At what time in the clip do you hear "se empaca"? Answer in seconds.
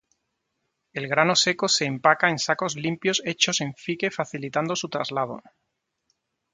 1.67-2.27